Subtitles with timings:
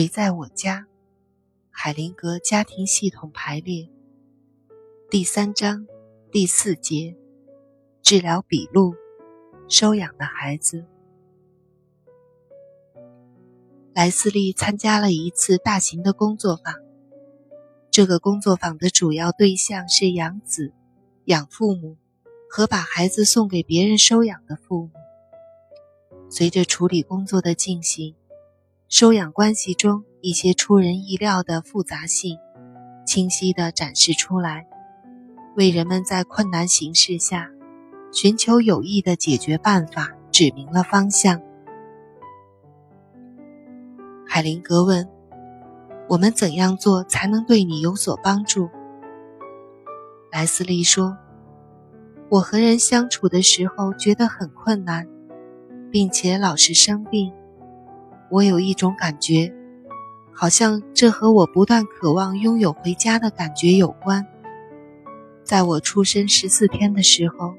[0.00, 0.86] 谁在我家？
[1.70, 3.90] 海灵格家庭系统排列
[5.10, 5.86] 第三章
[6.32, 7.18] 第四节
[8.00, 8.94] 治疗笔录：
[9.68, 10.86] 收养的孩子。
[13.92, 16.74] 莱斯利参加了一次大型的工作坊。
[17.90, 20.72] 这个工作坊的主要对象是养子、
[21.26, 21.98] 养父母
[22.48, 24.90] 和把孩子送给别人收养的父母。
[26.30, 28.14] 随着处理工作的进行。
[28.90, 32.36] 收养关系中一些出人意料的复杂性，
[33.06, 34.66] 清晰地展示出来，
[35.54, 37.48] 为人们在困难形势下
[38.12, 41.40] 寻求有益的解决办法指明了方向。
[44.26, 45.08] 海灵格问
[46.10, 48.68] ：“我们怎样做才能对你有所帮助？”
[50.32, 51.16] 莱斯利说
[52.28, 55.06] ：“我和人相处的时候觉得很困难，
[55.92, 57.32] 并且老是生病。”
[58.30, 59.52] 我有一种感觉，
[60.32, 64.24] 好像这和我不断渴望拥有回家的感觉有关。
[65.42, 67.54] 在我出生十四天的时候，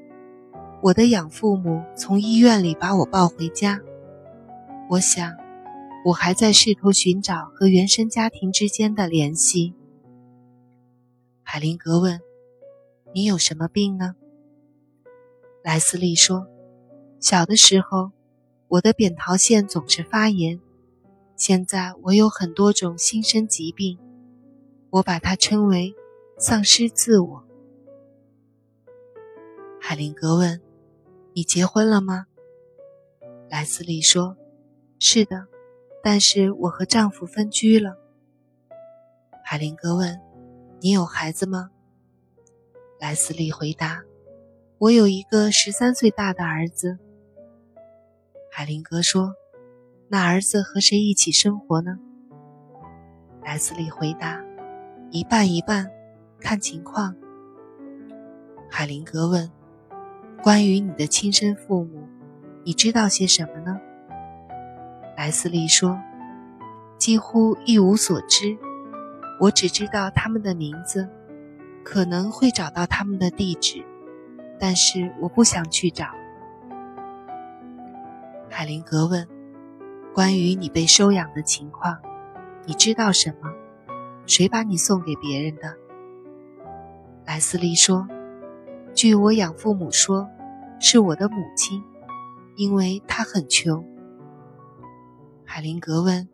[0.80, 3.80] 我的养父母从医院里把我抱回家。
[4.88, 5.34] 我想，
[6.06, 9.74] 我还在试图寻找和原生家庭之间的联系。
[11.42, 12.18] 海灵格问
[13.14, 14.14] ：“你有什么病呢？”
[15.62, 16.46] 莱斯利说
[17.20, 18.12] ：“小的时候。”
[18.72, 20.58] 我的扁桃腺总是发炎，
[21.36, 23.98] 现在我有很多种新生疾病，
[24.88, 25.94] 我把它称为
[26.38, 27.44] 丧失自我。
[29.78, 30.58] 海灵格问
[31.36, 32.28] ：“你结婚了吗？”
[33.50, 34.38] 莱斯利说
[34.98, 35.48] ：“是的，
[36.02, 37.98] 但是我和丈夫分居了。”
[39.44, 40.18] 海灵格问
[40.80, 41.68] ：“你有孩子吗？”
[42.98, 44.02] 莱斯利回答
[44.80, 46.98] ：“我有一个十三岁大的儿子。”
[48.54, 49.34] 海灵格说
[50.08, 51.98] ：“那儿子和谁一起生活呢？”
[53.42, 54.44] 莱斯利回答
[55.10, 55.90] ：“一半一半，
[56.38, 57.16] 看情况。”
[58.68, 59.50] 海灵格问
[60.44, 62.06] ：“关于你的亲生父母，
[62.62, 63.80] 你知道些什么呢？”
[65.16, 65.98] 莱斯利说
[67.00, 68.54] ：“几乎一无所知，
[69.40, 71.08] 我只知道他们的名字，
[71.82, 73.82] 可能会找到他们的地址，
[74.58, 76.04] 但是我不想去找。”
[78.54, 79.26] 海灵格问
[80.14, 82.02] ：“关于你被收养的情况，
[82.66, 83.50] 你知道什么？
[84.26, 85.74] 谁把你送给别人的？”
[87.24, 88.06] 莱斯利说
[88.94, 90.28] ：“据我养父母说，
[90.78, 91.82] 是我的母亲，
[92.54, 93.88] 因为她很穷。”
[95.46, 96.28] 海灵格问：“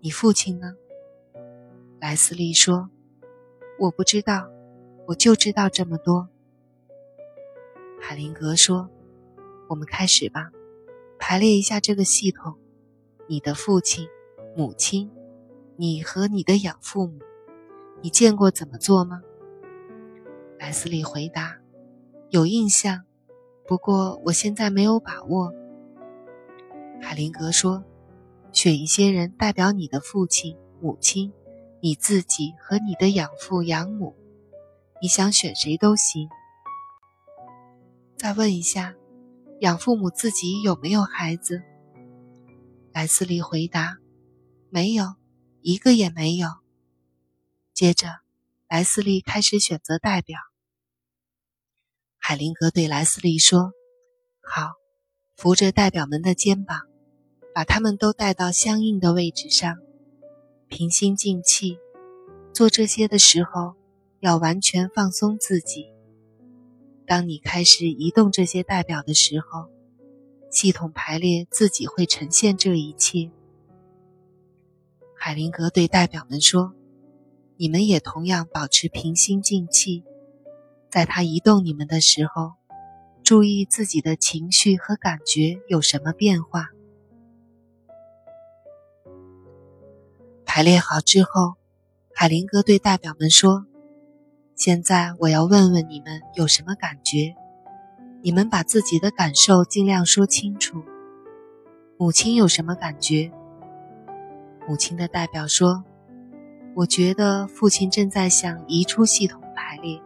[0.00, 0.74] 你父亲呢？”
[2.00, 2.90] 莱斯利说
[3.80, 4.46] ：“我不知道，
[5.06, 6.28] 我就知道这么多。”
[7.98, 8.90] 海灵格说
[9.70, 10.50] ：“我们开始吧。”
[11.24, 12.58] 排列一下这个系统：
[13.28, 14.08] 你的父亲、
[14.56, 15.08] 母亲，
[15.76, 17.20] 你和你的养父母，
[18.02, 19.22] 你见过怎么做吗？
[20.58, 21.60] 莱斯利回答
[22.30, 23.04] ：“有印象，
[23.68, 25.54] 不过我现在没有把握。”
[27.00, 27.84] 海灵格说
[28.50, 31.32] ：“选一些人代表你的父亲、母亲、
[31.80, 34.16] 你自己和你的养父、养母，
[35.00, 36.28] 你想选谁都行。”
[38.18, 38.96] 再问一下。
[39.62, 41.62] 养父母自己有没有孩子？
[42.92, 43.98] 莱斯利回答
[44.70, 45.14] ：“没有，
[45.60, 46.48] 一个也没有。”
[47.72, 48.08] 接着，
[48.68, 50.40] 莱斯利开始选择代表。
[52.18, 53.70] 海灵格对莱斯利说
[54.42, 54.72] ：“好，
[55.36, 56.80] 扶着代表们的肩膀，
[57.54, 59.78] 把他们都带到相应的位置上，
[60.66, 61.78] 平心静气。
[62.52, 63.76] 做这些的时候，
[64.18, 65.86] 要完全放松自己。”
[67.12, 69.68] 当你开始移动这些代表的时候，
[70.50, 73.30] 系统排列自己会呈现这一切。
[75.14, 76.72] 海灵格对代表们说
[77.58, 80.04] ：“你们也同样保持平心静气，
[80.88, 82.54] 在他移动你们的时候，
[83.22, 86.70] 注意自己的情绪和感觉有什么变化。”
[90.46, 91.56] 排列好之后，
[92.14, 93.66] 海灵格对代表们说。
[94.54, 97.34] 现在我要问问你们有什么感觉？
[98.20, 100.84] 你们把自己的感受尽量说清楚。
[101.98, 103.32] 母亲有什么感觉？
[104.68, 105.84] 母亲的代表说
[106.76, 110.00] ：“我觉得父亲正在向移出系统排列，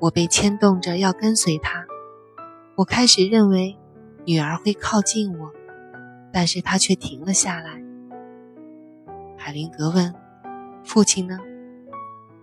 [0.00, 1.84] 我被牵动着要跟随他。
[2.76, 3.76] 我开始认为
[4.24, 5.52] 女儿会靠近我，
[6.32, 7.80] 但是她却停了下来。”
[9.36, 10.12] 海灵格问
[10.82, 11.38] ：“父亲呢？”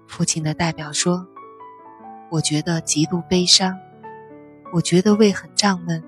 [0.07, 1.27] 父亲的代表说
[2.31, 3.77] ：“我觉得极度悲伤，
[4.73, 6.03] 我觉得胃很胀闷，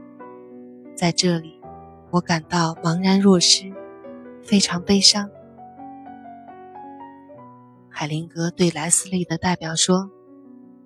[0.95, 1.61] 在这里，
[2.09, 3.71] 我感到茫然若失，
[4.41, 5.29] 非常悲伤。
[7.89, 10.09] 海灵格对莱斯利的代表说：“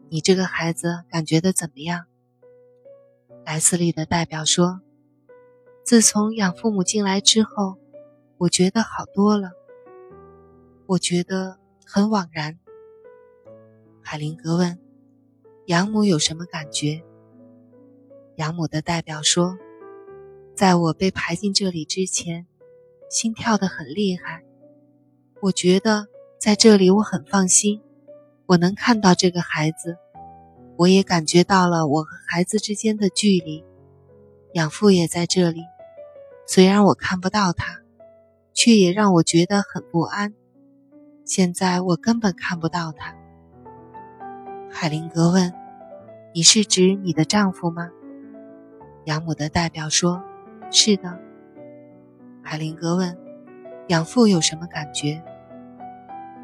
[0.10, 2.07] 你这个孩子感觉的怎么样？”
[3.45, 4.81] 莱斯利的代表说
[5.86, 7.77] ：“自从养父母进来之后，
[8.38, 9.51] 我觉得好多了。
[10.88, 12.57] 我觉得很惘然。”
[14.03, 14.77] 海灵格问
[15.67, 17.01] ：“养母有什么感觉？”
[18.38, 19.57] 养母的代表说
[20.55, 22.45] ：“在我被排进这里之前，
[23.09, 24.44] 心跳得很厉害。
[25.41, 26.07] 我觉得
[26.39, 27.81] 在这里我很放心，
[28.45, 29.97] 我能看到这个孩子。”
[30.75, 33.63] 我也感觉到了我和孩子之间的距离，
[34.53, 35.61] 养父也在这里，
[36.47, 37.81] 虽然我看不到他，
[38.55, 40.33] 却也让我觉得很不安。
[41.25, 43.15] 现在我根本看不到他。
[44.75, 45.54] 海灵格问
[46.34, 47.92] ：“你是指你的丈夫吗？”
[49.06, 50.24] 养母的代表说
[50.72, 51.20] ：“是的。”
[52.42, 53.16] 海灵格问
[53.88, 55.22] ：“养父有什么感觉？”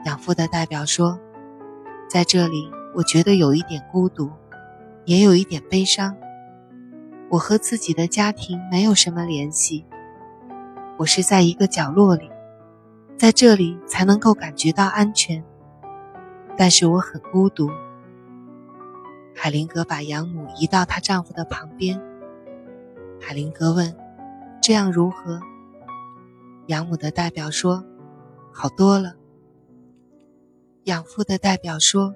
[0.06, 1.20] 养父的代表说
[2.08, 4.32] ：“在这里。”我觉得有一点孤独，
[5.06, 6.18] 也有一点悲伤。
[7.30, 9.86] 我和自己的家庭没有什么联系。
[10.98, 12.32] 我是在一个角落里，
[13.16, 15.44] 在这里才能够感觉到安全。
[16.58, 17.70] 但是我很孤独。
[19.36, 22.02] 海灵格把养母移到她丈夫的旁边。
[23.22, 23.96] 海灵格问
[24.62, 25.40] ：“这样如何？”
[26.68, 27.86] 养母的代表说
[28.54, 29.16] ：“好多了。”
[30.86, 32.16] 养父的代表说。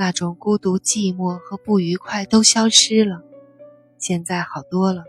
[0.00, 3.24] 那种孤独、寂寞和不愉快都消失了，
[3.98, 5.02] 现在好多了。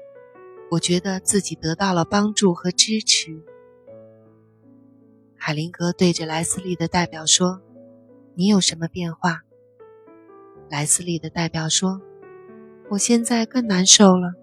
[0.72, 3.44] 我觉得自己得到了帮助和支持。
[5.38, 7.62] 海灵格对着莱斯利的代表说
[8.34, 9.44] ：“你有什么变化？”
[10.70, 12.00] 莱斯利的代表说
[12.90, 14.34] ：“我现在更难受了，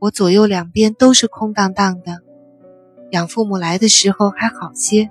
[0.00, 2.20] 我左右两边都是空荡荡的。
[3.12, 5.10] 养父母来的时候还好些，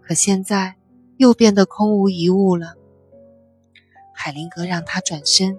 [0.00, 0.76] 可现在
[1.18, 2.74] 又变得空无一物了。”
[4.14, 5.58] 海灵格让他转身，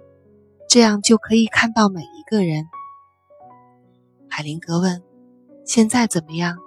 [0.68, 2.66] 这样就可以看到每一个人。
[4.28, 5.04] 海灵格问
[5.64, 6.58] ：“现在怎么样？”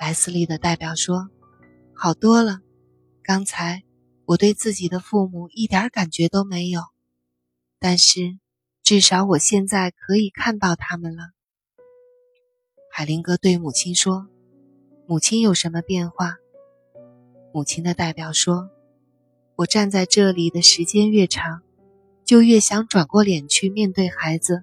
[0.00, 1.28] 莱斯利的代表说
[1.94, 2.60] ：“好多了。
[3.22, 3.82] 刚才
[4.28, 6.82] 我对自己的父母一点感觉都没有，
[7.78, 8.38] 但是
[8.82, 11.30] 至少我现在可以看到他们了。”
[12.92, 14.28] 海灵格对母亲说
[15.08, 16.36] ：“母亲有什么变化？”
[17.54, 18.70] 母亲的代表说。
[19.56, 21.62] 我站在这里的时间越长，
[22.24, 24.62] 就越想转过脸去面对孩子，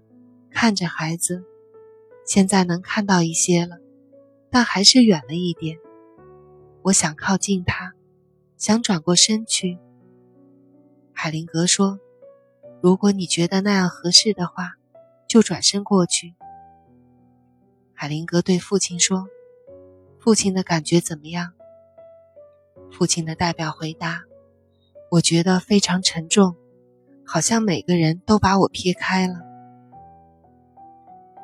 [0.50, 1.44] 看着孩子。
[2.26, 3.80] 现在能看到一些了，
[4.50, 5.80] 但还是远了一点。
[6.82, 7.94] 我想靠近他，
[8.66, 9.78] 想转过身去。
[11.14, 12.00] 海灵格说
[12.82, 14.74] ：“如果你觉得那样合适的话，
[15.28, 16.34] 就转身过去。”
[17.94, 19.28] 海灵格对父亲说
[20.18, 21.54] ：“父亲的感觉怎么样？”
[22.92, 24.24] 父亲的代表回答。
[25.12, 26.56] 我觉得非常沉重，
[27.24, 29.36] 好像每个人都把我撇开了。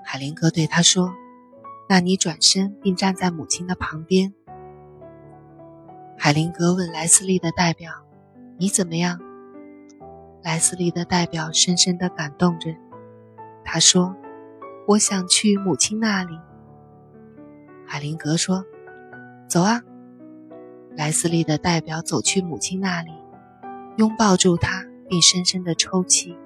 [0.04, 1.14] 海灵格对他说
[1.88, 4.34] ：“那你转身并站在母亲的旁边。”
[6.24, 7.92] 海灵格问莱斯利的代表
[8.60, 9.20] ：“你怎么样？”
[10.46, 12.70] 莱斯利的代表深深地感动着，
[13.66, 14.16] 他说
[14.88, 16.38] ：“我想去母亲那里。”
[17.88, 18.64] 海灵格说
[19.50, 19.82] ：“走啊！”
[20.96, 23.10] 莱斯利的代表走去母亲那里。
[23.98, 26.38] 拥抱住他，并深深的抽泣。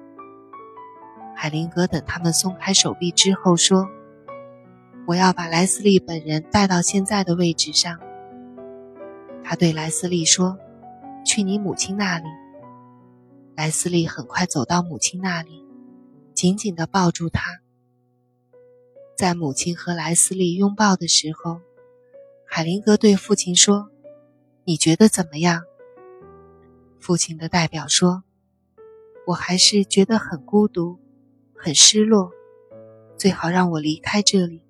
[1.34, 3.86] 海灵格等他们松开手臂之后说
[5.06, 8.00] ：“我要把莱斯利本人带到现在的位置上。”
[9.48, 10.58] 他对莱斯利说
[11.24, 12.24] ：“去你母亲那里。”
[13.54, 15.64] 莱斯利很快走到母亲那里，
[16.34, 17.60] 紧紧地抱住她。
[19.16, 21.60] 在母亲和莱斯利拥抱的时候，
[22.44, 23.88] 海灵格对父亲说
[24.66, 25.62] ：“你觉得怎么样？”
[26.98, 28.24] 父亲的代表说
[29.28, 30.98] ：“我还是觉得很孤独，
[31.54, 32.32] 很失落。
[33.16, 34.60] 最好让我离开这里。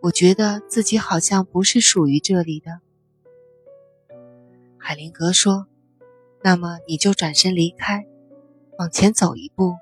[0.00, 2.80] 我觉得自己好像不是属于这里的。”
[4.82, 5.66] 海灵格说
[6.42, 8.06] ：“那么你就转身离开，
[8.78, 9.76] 往前走一步。”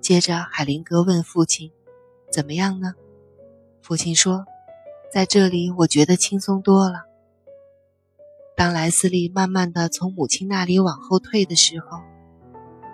[0.00, 1.70] 接着，海灵格问父亲
[2.32, 2.94] ：“怎么样呢？”
[3.82, 4.46] 父亲说
[5.12, 7.04] ：“在这里，我觉得轻松多了。”
[8.56, 12.00] 当莱斯利慢慢的从母亲那里往后退的时候，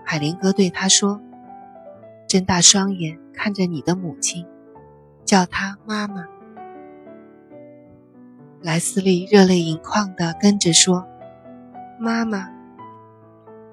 [0.04, 1.20] 海灵格对他说
[2.26, 4.44] ：“睁大双眼看着你的母亲，
[5.24, 6.26] 叫她妈妈。”
[8.62, 11.06] 莱斯利热泪盈眶的跟着说
[11.98, 12.46] ：“妈妈。”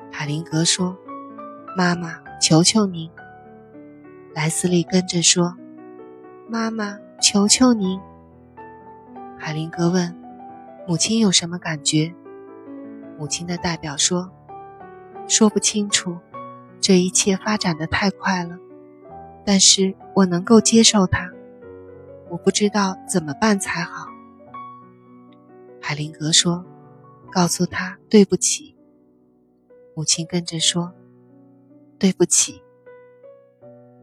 [0.09, 0.97] 海灵格说
[1.75, 3.09] ：“妈妈，求求您。”
[4.33, 5.57] 莱斯利跟着说
[6.47, 7.99] ：“妈妈，求求您。”
[9.37, 10.15] 海灵格问。
[10.87, 12.15] 母亲有什么感觉？
[13.19, 14.31] 母亲的代表说
[15.27, 16.15] ：“说不清楚，
[16.79, 18.57] 这一切发展的太快了。
[19.43, 21.29] 但是我能够接受它，
[22.29, 24.07] 我不知道怎么办才好。”
[25.87, 26.65] 海灵格说
[27.31, 28.75] ：“告诉他对不起。”
[29.95, 30.93] 母亲跟着说
[31.97, 32.61] ：“对不起。”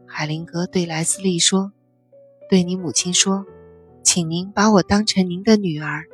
[0.07, 1.73] 海灵格对莱斯利说
[2.49, 3.45] ：“对你母亲说，
[4.01, 6.05] 请您把我当成您的女儿。”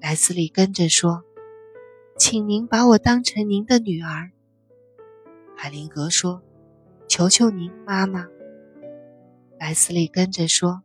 [0.00, 1.22] 莱斯利跟着说
[2.16, 4.30] ：“请您把我当成您的女儿。”
[5.54, 6.40] 海灵格说
[7.06, 8.26] ：“求求您，妈妈。”
[9.60, 10.82] 莱斯利跟着说：“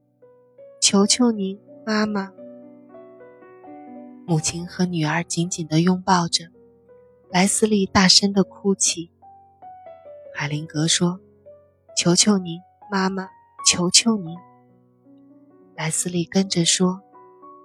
[0.84, 2.34] 求求您，妈妈。”
[4.28, 6.46] 母亲和女儿紧紧地拥抱着，
[7.30, 9.12] 莱斯利大声地哭泣。
[10.34, 11.20] 海灵格说
[11.96, 12.60] ：“求求您，
[12.92, 13.30] 妈妈，
[13.68, 14.36] 求求您。”
[15.78, 17.04] 莱斯利跟着说：“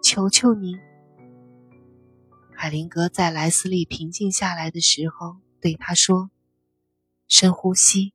[0.04, 0.78] 求求您。”
[2.54, 6.30] 海灵格在莱斯利平静下来的时候，对他说
[7.26, 8.12] ：“深呼吸，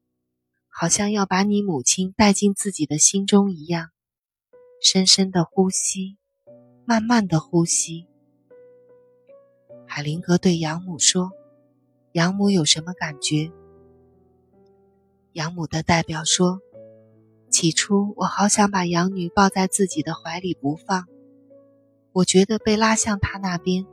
[0.70, 3.90] 好像要把你母亲带进自己的心中一样。
[4.80, 6.18] 深深的呼吸，
[6.86, 8.06] 慢慢的呼吸。”
[9.96, 11.32] 海灵格对养母说
[12.12, 13.50] ：“养母有什么感觉？”
[15.32, 16.60] 养母的代表说
[17.50, 21.08] ：“起初我好想把养女抱在自己的怀里不放，
[22.12, 23.86] 我觉得被拉向她那边。”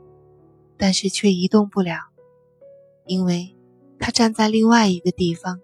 [0.75, 1.95] 但是却移动不了，
[3.05, 3.55] 因为
[3.97, 5.61] 她站在另外一个地方。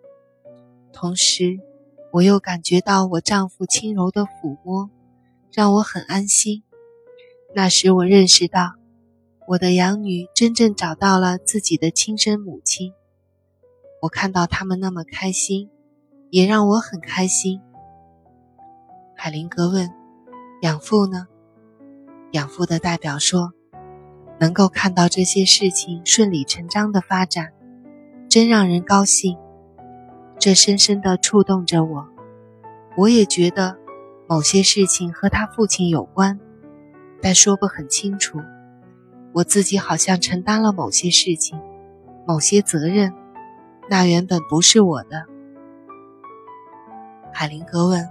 [0.93, 1.59] 同时，
[2.13, 4.89] 我又感觉到我丈夫轻柔的抚摸，
[5.51, 6.63] 让我很安心。
[7.53, 8.78] 那时，我认识到
[9.49, 12.93] 我的养女真正找到了自己的亲生母亲。
[13.99, 15.71] 我看到他们那么开心，
[16.29, 17.59] 也让我很开心。
[19.15, 19.89] 海灵格问
[20.61, 21.25] ：“养父呢？”
[22.33, 23.51] 养父的代表说。
[24.39, 27.51] 能够看到这些事情顺理成章的发展，
[28.29, 29.37] 真让人高兴。
[30.39, 32.07] 这深深地触动着我。
[32.95, 33.77] 我也觉得
[34.29, 36.39] 某些事情和他父亲有关，
[37.21, 38.39] 但说不很清楚。
[39.33, 41.59] 我自己好像承担了某些事情，
[42.27, 43.13] 某些责任，
[43.89, 45.25] 那原本不是我的。
[47.33, 48.09] 海灵格问：“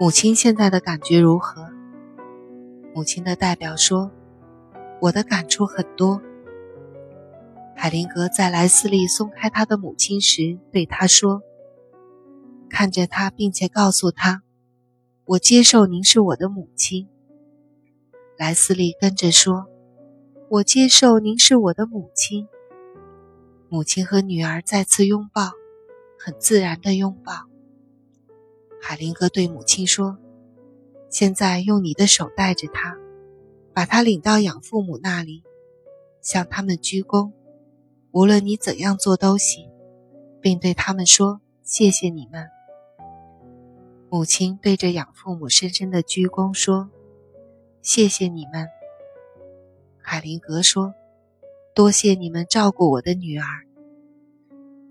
[0.00, 1.70] 母亲现在的感觉如何？”
[2.94, 4.10] 母亲的代表说。
[5.02, 6.22] 我的感触很多。
[7.74, 11.42] 海灵格在莱斯利松开他的母亲时，对他说
[12.70, 14.44] ：“看着他，并且告诉他，
[15.24, 17.08] 我接受您是我的母亲。”
[18.38, 19.66] 莱斯利跟着说
[20.52, 22.46] ：“我接受您是我的母亲。”
[23.70, 25.52] 母亲和女儿再次拥抱，
[26.18, 27.32] 很自然的拥抱。
[28.78, 30.18] 海灵格对母亲说
[31.08, 32.98] ：“现在用你的手带着他。”
[33.72, 35.42] 把他领到养父母那里，
[36.20, 37.32] 向他们鞠躬，
[38.10, 39.70] 无论你怎样做都行，
[40.42, 42.46] 并对他们说：“谢谢你们。”
[44.12, 46.90] 母亲对着养父母深深的鞠躬说
[47.80, 48.68] ：“谢谢你们。”
[50.12, 50.92] 海灵格说
[51.74, 53.46] ：“多谢你们照顾我的女儿。”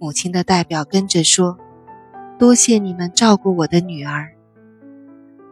[0.01, 1.59] 母亲的代表跟着说
[2.39, 4.33] ：“多谢你们照顾我的女儿。”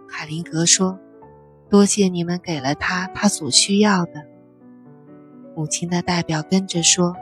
[0.10, 1.00] 海灵格说。
[1.70, 4.26] 多谢你们给了他他所需要的。
[5.56, 7.16] 母亲的代表跟着说：“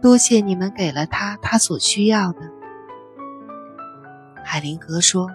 [0.00, 2.40] 多谢你们给了他他所需要的。”
[4.42, 5.28] 海灵格说：“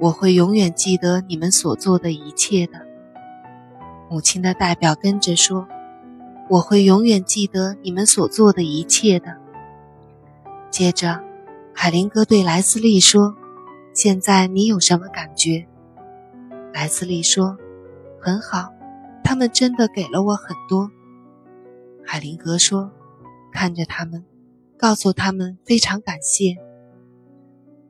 [0.00, 2.84] 我会永远记得你们所做的一切的。”
[4.08, 5.66] 母亲的代表跟着说
[6.48, 9.36] ：“我会永远记得你们所做的一切的。”
[10.70, 11.22] 接着，
[11.74, 13.36] 海灵格对莱斯利说
[13.94, 15.66] ：“现在你有什么感觉？”
[16.72, 17.56] 莱斯利说
[18.20, 18.72] ：“很好，
[19.24, 20.90] 他们真的给了我很多。”
[22.04, 22.92] 海灵格说
[23.52, 24.24] ：“看着他们，
[24.78, 26.56] 告诉他们非常感谢。”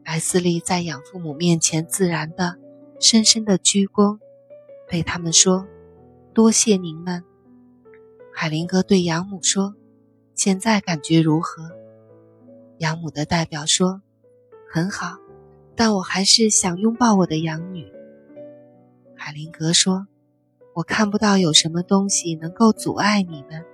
[0.06, 2.56] 莱斯利在养父母面前自然的、
[3.00, 4.18] 深深的鞠躬，
[4.88, 5.66] 对他们说
[6.36, 7.24] ：“多谢您们。”
[8.30, 9.74] 海灵格对养母说
[10.36, 11.70] ：“现在感觉如何？”
[12.76, 14.02] 养母的代表说
[14.70, 15.16] ：“很好，
[15.74, 17.90] 但我还是想拥抱我的养女。”
[19.16, 20.06] 海灵格说
[20.76, 23.64] ：“我看不到有什么东西能够阻碍你们。”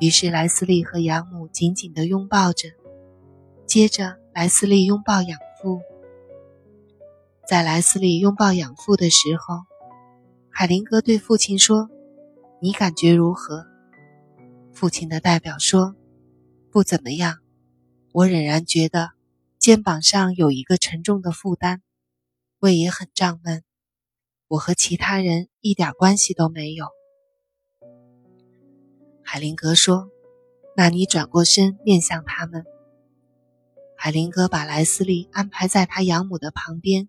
[0.00, 2.70] 于是莱斯利和养母紧紧地拥抱着。
[3.66, 5.82] 接着，莱斯利拥抱养父。
[7.46, 9.64] 在莱斯利拥抱养父的时候，
[10.54, 11.88] 海灵格对父亲说
[12.60, 13.66] ：“你感觉如何？”
[14.72, 15.96] 父亲的代表说
[16.70, 17.38] ：“不怎么样，
[18.12, 19.12] 我仍然觉得
[19.58, 21.80] 肩膀上有一个沉重的负担，
[22.60, 23.64] 胃也很胀闷。”
[24.46, 26.86] 我和其他人一点关系都没有。
[29.24, 30.10] 海灵格说
[30.76, 32.66] ：“那你转过身面向他们。”
[33.96, 37.08] 海灵格把莱斯利安排在他养母的旁边，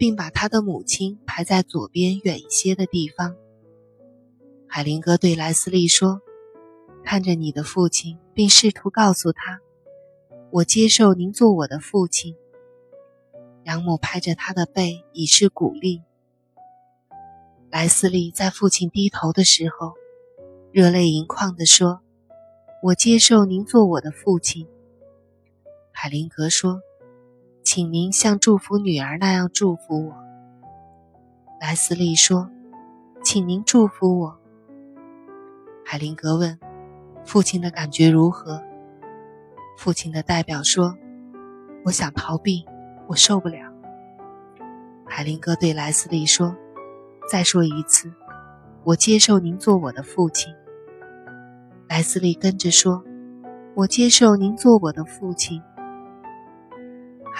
[0.00, 3.36] 并把他的母亲排在左边远一些的地方。
[4.66, 6.22] 海灵格对莱斯利说
[7.04, 9.60] ：“看着你的父亲，并试图告诉他，
[10.50, 12.34] 我接受您做我的父亲。”
[13.64, 16.00] 养母拍着他的背，以示鼓励。
[17.68, 19.92] 莱斯利在父亲低头的时候，
[20.72, 22.00] 热泪盈眶地说
[22.82, 24.66] ：“我接受您做我的父亲。”
[25.92, 26.80] 海灵格说
[27.72, 30.12] ：“请您像祝福女儿那样祝福我。”
[31.62, 32.50] 莱斯利说
[33.22, 34.40] ：“请您祝福我。”
[35.86, 36.58] 海灵格问
[37.24, 38.60] ：“父亲的感觉如何？”
[39.78, 40.96] 父亲的代表说
[41.86, 42.66] ：“我想逃避。”
[43.06, 43.72] 我受不了。
[45.06, 46.56] 海灵格对莱斯利说
[47.30, 48.12] ：“再说一次，
[48.82, 50.52] 我接受您做我的父亲。”
[51.88, 53.04] 莱斯利跟着说
[53.76, 55.62] ：“我接受您做我的父亲。”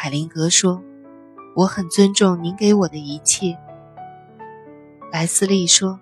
[0.03, 0.83] 海灵格说
[1.55, 3.59] ：“我很尊重您给我的一切。”
[5.13, 6.01] 莱斯利说：“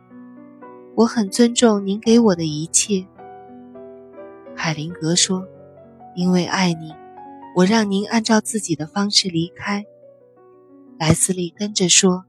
[0.95, 3.09] 我很尊重您给我的一切。”
[4.55, 5.45] 海灵格说
[6.15, 6.95] ：“因为爱你。”
[7.57, 9.85] 我让您按照自己的方式离开，
[10.97, 12.25] 莱斯利跟着说：“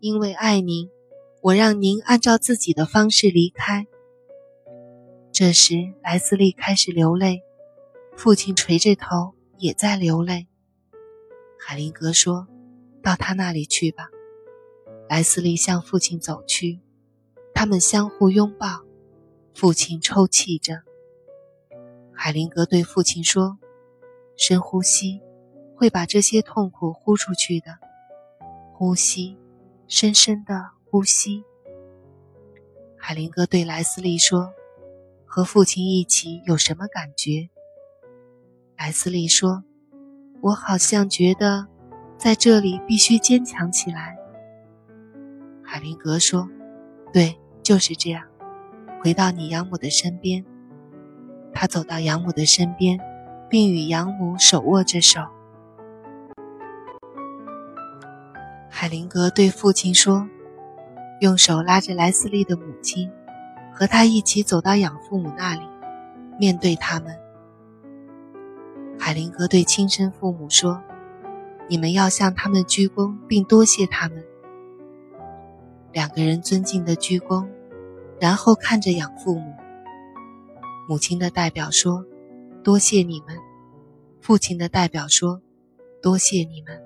[0.00, 0.88] 因为爱您，
[1.42, 3.86] 我让您按照自己的方式离开。”
[5.30, 7.42] 这时，莱斯利开始流泪，
[8.16, 10.46] 父亲垂着头也在流泪。
[11.58, 12.48] 海灵格说
[13.02, 14.08] ：“到他那里去吧。”
[15.08, 16.80] 莱斯利向父亲走去，
[17.54, 18.84] 他们相互拥抱，
[19.54, 20.82] 父亲抽泣着。
[22.12, 23.58] 海灵格对父亲说。
[24.38, 25.22] 深呼吸，
[25.74, 27.78] 会把这些痛苦呼出去的。
[28.74, 29.38] 呼吸，
[29.88, 31.42] 深深的呼吸。
[32.98, 34.52] 海灵格对莱斯利说
[35.24, 37.48] ：“和父亲一起有什么感觉？”
[38.76, 39.64] 莱斯利说
[40.40, 41.66] ：“我好像觉得，
[42.16, 44.16] 在这里必须坚强起来。”
[45.62, 46.48] 海灵格说
[47.12, 48.22] ：“对，就是这样。
[49.02, 50.44] 回到你养母的身边。”
[51.52, 52.98] 他走到养母的身边。
[53.48, 55.20] 并与养母手握着手。
[58.68, 60.28] 海灵格对父亲说
[61.22, 63.08] ：“用手拉着莱斯利的母亲，
[63.72, 65.62] 和他一起走到养父母那里，
[66.40, 67.16] 面对他们。”
[69.06, 70.82] 海灵格对亲生父母说
[71.70, 74.26] ：“你们要向他们鞠躬，并多谢他们。”
[75.94, 77.46] 两个人尊敬地鞠躬，
[78.20, 79.54] 然后看着养父母。
[80.88, 82.04] 母亲的代表说。
[82.64, 83.38] 多谢你们，
[84.20, 85.40] 父亲的代表说
[86.02, 86.82] ：“多谢你们。”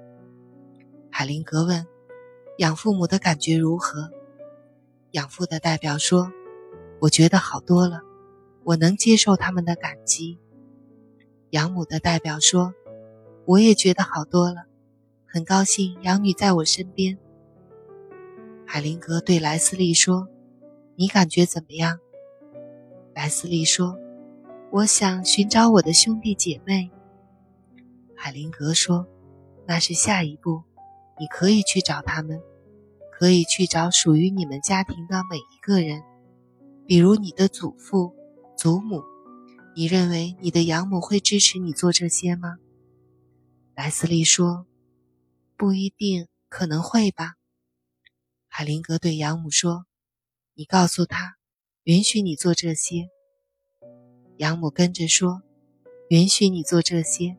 [1.11, 1.87] 海灵格问
[2.61, 4.11] ：“养父母的感觉如何？”
[5.13, 6.31] 养父的代表说
[7.01, 8.03] ：“我觉得好多了，
[8.63, 10.39] 我能接受他们的感激。”
[11.51, 12.75] 养母的代表说
[13.47, 14.67] ：“我也觉得好多了，
[15.27, 17.19] 很高兴养女在我身边。”
[18.67, 20.29] 海灵格对莱斯利说
[20.97, 21.99] ：“你感觉怎么样？”
[23.15, 23.99] 莱斯利说。
[24.73, 26.93] 我想寻找我的兄弟姐妹。
[28.15, 29.05] 海灵格说
[29.67, 30.63] ：“那是下一步，
[31.19, 32.41] 你可以去找他们，
[33.11, 36.05] 可以去找属于你们家庭的每一个人，
[36.87, 38.15] 比如你的祖父、
[38.57, 39.03] 祖母。
[39.75, 42.59] 你认为你的养母会支持你做这些吗？”
[43.75, 44.67] 莱斯利说
[45.57, 47.35] ：“不一定，可能会吧。”
[48.47, 49.87] 海灵格对养母说
[50.55, 51.37] ：“你告诉他，
[51.85, 53.09] 允许你做这些。”
[54.39, 55.43] 养母跟着说
[56.11, 57.37] ：“允许你做这些。”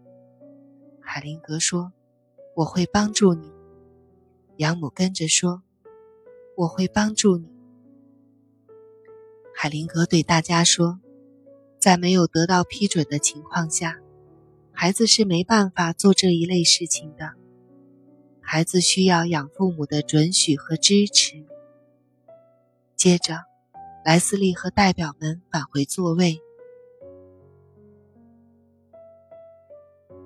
[1.01, 1.91] 海灵格说
[2.55, 3.51] ：“我会帮助你。”
[4.57, 5.63] 养母跟着说
[6.55, 7.49] ：“我会帮助你。”
[9.53, 11.01] 海灵格对大家说
[11.81, 13.97] ：“在没有得到批准的情况下，
[14.71, 17.31] 孩子是没办法做这一类事情的。
[18.39, 21.43] 孩子需要养父母的准许和支持。”
[22.95, 23.45] 接着，
[24.05, 26.39] 莱斯利和代表们返回座位。